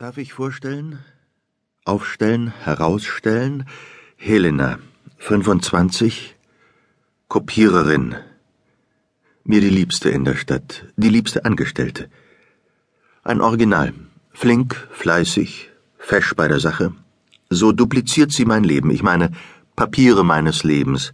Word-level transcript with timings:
Darf 0.00 0.16
ich 0.16 0.32
vorstellen? 0.32 1.00
Aufstellen, 1.84 2.54
herausstellen? 2.64 3.66
Helena, 4.16 4.78
25, 5.18 6.36
Kopiererin. 7.28 8.14
Mir 9.44 9.60
die 9.60 9.68
Liebste 9.68 10.08
in 10.08 10.24
der 10.24 10.36
Stadt, 10.36 10.86
die 10.96 11.10
liebste 11.10 11.44
Angestellte. 11.44 12.08
Ein 13.24 13.42
Original, 13.42 13.92
flink, 14.30 14.88
fleißig, 14.90 15.68
fesch 15.98 16.34
bei 16.34 16.48
der 16.48 16.60
Sache. 16.60 16.94
So 17.50 17.70
dupliziert 17.70 18.32
sie 18.32 18.46
mein 18.46 18.64
Leben, 18.64 18.90
ich 18.90 19.02
meine 19.02 19.32
Papiere 19.76 20.24
meines 20.24 20.64
Lebens. 20.64 21.12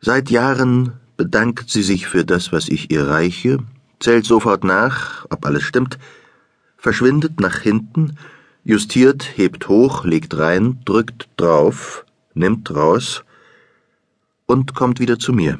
Seit 0.00 0.30
Jahren 0.30 0.94
bedankt 1.16 1.70
sie 1.70 1.84
sich 1.84 2.08
für 2.08 2.24
das, 2.24 2.50
was 2.50 2.68
ich 2.68 2.90
ihr 2.90 3.06
reiche, 3.06 3.58
zählt 4.00 4.24
sofort 4.24 4.64
nach, 4.64 5.26
ob 5.30 5.46
alles 5.46 5.62
stimmt, 5.62 6.00
verschwindet 6.86 7.40
nach 7.40 7.58
hinten, 7.68 8.04
justiert, 8.64 9.20
hebt 9.36 9.68
hoch, 9.68 10.04
legt 10.04 10.36
rein, 10.36 10.64
drückt 10.84 11.28
drauf, 11.36 12.04
nimmt 12.34 12.74
raus 12.74 13.22
und 14.46 14.74
kommt 14.74 14.98
wieder 14.98 15.18
zu 15.18 15.32
mir. 15.32 15.54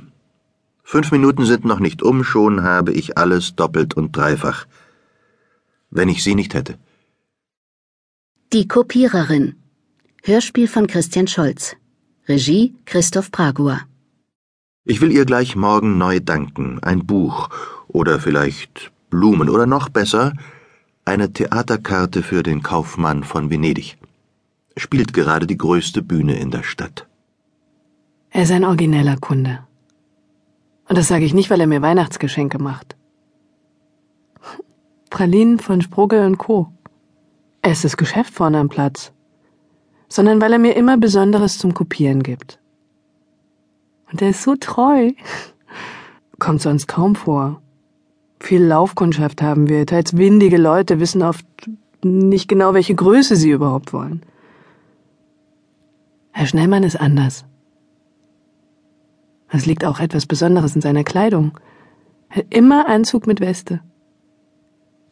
Fünf 0.83 1.13
Minuten 1.13 1.45
sind 1.47 1.65
noch 1.65 1.79
nicht 1.87 2.03
um, 2.03 2.25
schon 2.25 2.65
habe 2.65 2.93
ich 2.93 3.16
alles 3.16 3.55
doppelt 3.55 3.95
und 3.95 4.16
dreifach. 4.16 4.66
Wenn 5.91 6.09
ich 6.09 6.25
sie 6.25 6.35
nicht 6.35 6.55
hätte. 6.55 6.75
Die 8.52 8.66
Kopiererin. 8.66 9.55
Hörspiel 10.25 10.66
von 10.66 10.87
Christian 10.89 11.29
Scholz. 11.29 11.77
Regie 12.29 12.75
Christoph 12.85 13.30
Pragua. 13.30 13.80
Ich 14.85 15.01
will 15.01 15.13
ihr 15.13 15.25
gleich 15.25 15.55
morgen 15.55 15.99
neu 15.99 16.19
danken, 16.19 16.80
ein 16.83 17.07
Buch 17.07 17.49
oder 17.87 18.19
vielleicht 18.19 18.91
Blumen 19.11 19.49
oder 19.49 19.66
noch 19.66 19.89
besser 19.89 20.33
eine 21.05 21.33
Theaterkarte 21.33 22.23
für 22.23 22.42
den 22.42 22.62
Kaufmann 22.62 23.24
von 23.24 23.51
Venedig. 23.51 23.98
Spielt 24.77 25.12
gerade 25.12 25.47
die 25.47 25.59
größte 25.59 26.02
Bühne 26.02 26.38
in 26.38 26.51
der 26.51 26.63
Stadt. 26.63 27.07
Er 28.30 28.45
ist 28.45 28.52
ein 28.52 28.65
origineller 28.65 29.16
Kunde. 29.16 29.60
Und 30.88 30.96
das 30.96 31.09
sage 31.09 31.24
ich 31.24 31.35
nicht, 31.35 31.51
weil 31.51 31.60
er 31.60 31.66
mir 31.66 31.82
Weihnachtsgeschenke 31.82 32.59
macht. 32.59 32.96
Pralinen 35.10 35.59
von 35.59 35.82
Sprugel 35.82 36.24
und 36.24 36.38
Co. 36.38 36.73
Er 37.60 37.73
ist 37.73 37.84
das 37.84 37.96
Geschäft 37.96 38.34
vorne 38.34 38.59
am 38.59 38.68
Platz. 38.68 39.12
Sondern 40.09 40.40
weil 40.40 40.52
er 40.52 40.59
mir 40.59 40.77
immer 40.77 40.96
Besonderes 40.96 41.59
zum 41.59 41.74
Kopieren 41.74 42.23
gibt. 42.23 42.59
Und 44.10 44.21
er 44.23 44.30
ist 44.30 44.43
so 44.43 44.57
treu. 44.57 45.12
Kommt 46.38 46.60
sonst 46.60 46.87
kaum 46.87 47.15
vor. 47.15 47.62
Viel 48.43 48.65
Laufkundschaft 48.65 49.40
haben 49.40 49.68
wir. 49.68 49.87
Teils 49.87 50.16
windige 50.16 50.57
Leute 50.57 50.98
wissen 50.98 51.23
oft 51.23 51.46
nicht 52.02 52.49
genau, 52.49 52.74
welche 52.74 52.96
Größe 52.96 53.37
sie 53.37 53.52
überhaupt 53.52 53.93
wollen. 53.93 54.23
Herr 56.32 56.46
Schnellmann 56.46 56.82
ist 56.82 56.96
anders. 56.96 57.45
Es 59.49 59.65
liegt 59.65 59.84
auch 59.84 60.01
etwas 60.01 60.26
Besonderes 60.26 60.74
in 60.74 60.80
seiner 60.80 61.04
Kleidung. 61.04 61.57
Er 62.30 62.38
hat 62.38 62.46
immer 62.51 62.88
Anzug 62.88 63.29
mit 63.29 63.38
Weste. 63.40 63.80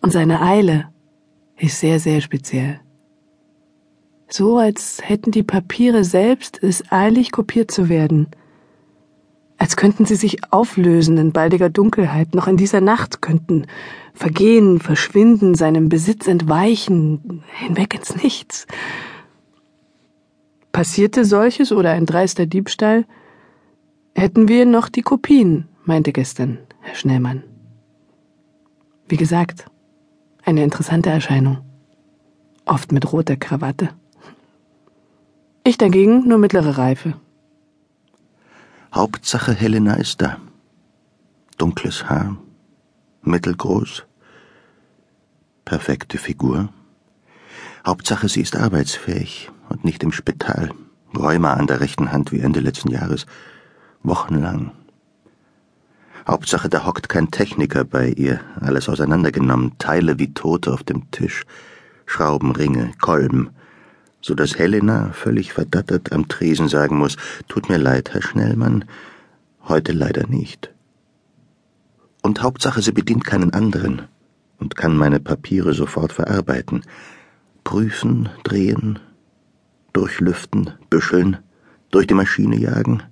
Und 0.02 0.10
seine 0.10 0.42
Eile 0.42 0.88
ist 1.56 1.78
sehr, 1.78 2.00
sehr 2.00 2.22
speziell. 2.22 2.80
So 4.28 4.58
als 4.58 4.98
hätten 5.04 5.30
die 5.30 5.44
Papiere 5.44 6.02
selbst 6.02 6.60
es 6.64 6.82
eilig 6.90 7.30
kopiert 7.30 7.70
zu 7.70 7.88
werden– 7.88 8.26
als 9.70 9.76
könnten 9.76 10.04
sie 10.04 10.16
sich 10.16 10.52
auflösen 10.52 11.16
in 11.16 11.30
baldiger 11.30 11.70
Dunkelheit, 11.70 12.34
noch 12.34 12.48
in 12.48 12.56
dieser 12.56 12.80
Nacht 12.80 13.22
könnten 13.22 13.68
vergehen, 14.14 14.80
verschwinden, 14.80 15.54
seinem 15.54 15.88
Besitz 15.88 16.26
entweichen, 16.26 17.44
hinweg 17.52 17.94
ins 17.94 18.20
Nichts. 18.20 18.66
Passierte 20.72 21.24
solches 21.24 21.70
oder 21.70 21.92
ein 21.92 22.04
dreister 22.04 22.46
Diebstahl, 22.46 23.04
hätten 24.12 24.48
wir 24.48 24.66
noch 24.66 24.88
die 24.88 25.02
Kopien, 25.02 25.68
meinte 25.84 26.10
gestern 26.10 26.58
Herr 26.80 26.96
Schnellmann. 26.96 27.44
Wie 29.06 29.18
gesagt, 29.18 29.66
eine 30.42 30.64
interessante 30.64 31.10
Erscheinung. 31.10 31.58
Oft 32.64 32.90
mit 32.90 33.12
roter 33.12 33.36
Krawatte. 33.36 33.90
Ich 35.62 35.78
dagegen 35.78 36.26
nur 36.26 36.38
mittlere 36.38 36.76
Reife. 36.76 37.14
Hauptsache 38.92 39.52
Helena 39.52 39.94
ist 39.94 40.20
da. 40.20 40.38
Dunkles 41.58 42.10
Haar, 42.10 42.36
mittelgroß, 43.22 44.04
perfekte 45.64 46.18
Figur. 46.18 46.70
Hauptsache 47.86 48.28
sie 48.28 48.40
ist 48.40 48.56
arbeitsfähig 48.56 49.48
und 49.68 49.84
nicht 49.84 50.02
im 50.02 50.10
Spital. 50.10 50.72
Rheuma 51.16 51.52
an 51.52 51.68
der 51.68 51.78
rechten 51.78 52.10
Hand 52.10 52.32
wie 52.32 52.40
Ende 52.40 52.58
letzten 52.58 52.90
Jahres. 52.90 53.26
Wochenlang. 54.02 54.72
Hauptsache, 56.26 56.68
da 56.68 56.84
hockt 56.84 57.08
kein 57.08 57.30
Techniker 57.30 57.84
bei 57.84 58.08
ihr, 58.08 58.40
alles 58.60 58.88
auseinandergenommen, 58.88 59.78
Teile 59.78 60.18
wie 60.18 60.34
Tote 60.34 60.72
auf 60.72 60.82
dem 60.82 61.12
Tisch, 61.12 61.44
Schrauben, 62.06 62.50
Ringe, 62.50 62.90
Kolben 63.00 63.50
so 64.20 64.34
dass 64.34 64.58
Helena 64.58 65.12
völlig 65.12 65.52
verdattert 65.52 66.12
am 66.12 66.28
Tresen 66.28 66.68
sagen 66.68 66.98
muss, 66.98 67.16
tut 67.48 67.68
mir 67.68 67.78
leid, 67.78 68.12
Herr 68.12 68.22
Schnellmann, 68.22 68.84
heute 69.68 69.92
leider 69.92 70.26
nicht. 70.26 70.72
Und 72.22 72.42
Hauptsache, 72.42 72.82
sie 72.82 72.92
bedient 72.92 73.24
keinen 73.24 73.52
anderen 73.52 74.02
und 74.58 74.76
kann 74.76 74.96
meine 74.96 75.20
Papiere 75.20 75.72
sofort 75.72 76.12
verarbeiten, 76.12 76.82
prüfen, 77.64 78.28
drehen, 78.44 78.98
durchlüften, 79.92 80.74
büscheln, 80.90 81.38
durch 81.90 82.06
die 82.06 82.14
Maschine 82.14 82.56
jagen. 82.56 83.02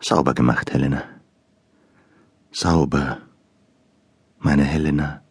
Sauber 0.00 0.34
gemacht, 0.34 0.72
Helena. 0.72 1.02
Sauber, 2.52 3.18
meine 4.38 4.64
Helena. 4.64 5.23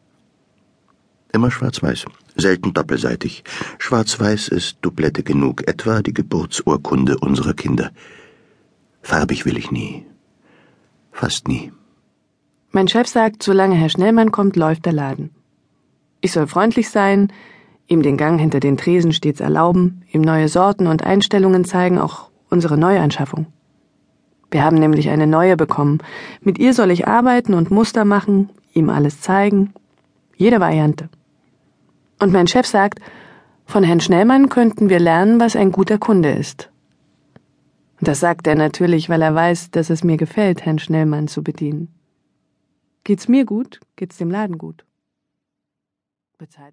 Immer 1.33 1.49
schwarz-weiß, 1.49 2.05
selten 2.35 2.73
doppelseitig. 2.73 3.43
Schwarz-weiß 3.79 4.49
ist 4.49 4.77
Doublette 4.81 5.23
genug, 5.23 5.67
etwa 5.67 6.03
die 6.03 6.13
Geburtsurkunde 6.13 7.17
unserer 7.17 7.55
Kinder. 7.55 7.89
Farbig 9.01 9.43
will 9.43 9.57
ich 9.57 9.71
nie. 9.71 10.05
Fast 11.11 11.47
nie. 11.47 11.71
Mein 12.71 12.87
Chef 12.87 13.07
sagt, 13.07 13.41
solange 13.41 13.73
Herr 13.75 13.89
Schnellmann 13.89 14.31
kommt, 14.31 14.55
läuft 14.55 14.85
der 14.85 14.93
Laden. 14.93 15.31
Ich 16.21 16.31
soll 16.33 16.45
freundlich 16.45 16.91
sein, 16.91 17.33
ihm 17.87 18.03
den 18.03 18.15
Gang 18.15 18.39
hinter 18.39 18.59
den 18.59 18.77
Tresen 18.77 19.11
stets 19.11 19.41
erlauben, 19.41 20.03
ihm 20.11 20.21
neue 20.21 20.49
Sorten 20.49 20.85
und 20.85 21.03
Einstellungen 21.03 21.65
zeigen, 21.65 21.97
auch 21.97 22.29
unsere 22.51 22.77
Neuanschaffung. 22.77 23.47
Wir 24.51 24.63
haben 24.63 24.77
nämlich 24.77 25.09
eine 25.09 25.25
neue 25.25 25.57
bekommen. 25.57 25.97
Mit 26.41 26.59
ihr 26.59 26.75
soll 26.75 26.91
ich 26.91 27.07
arbeiten 27.07 27.55
und 27.55 27.71
Muster 27.71 28.05
machen, 28.05 28.51
ihm 28.75 28.91
alles 28.91 29.19
zeigen. 29.19 29.73
Jede 30.37 30.59
Variante. 30.59 31.09
Und 32.23 32.31
mein 32.31 32.47
Chef 32.47 32.65
sagt, 32.65 33.01
von 33.65 33.83
Herrn 33.83 33.99
Schnellmann 33.99 34.47
könnten 34.47 34.87
wir 34.87 35.01
lernen, 35.01 35.41
was 35.41 35.57
ein 35.57 35.73
guter 35.73 35.97
Kunde 35.97 36.31
ist. 36.31 36.71
Das 37.99 38.21
sagt 38.21 38.47
er 38.47 38.55
natürlich, 38.55 39.09
weil 39.09 39.21
er 39.21 39.35
weiß, 39.35 39.71
dass 39.71 39.89
es 39.89 40.05
mir 40.05 40.15
gefällt, 40.15 40.65
Herrn 40.65 40.79
Schnellmann 40.79 41.27
zu 41.27 41.43
bedienen. 41.43 41.93
Geht's 43.03 43.27
mir 43.27 43.43
gut, 43.43 43.81
geht's 43.97 44.15
dem 44.19 44.31
Laden 44.31 44.57
gut. 44.57 44.85
Bezahlt 46.37 46.71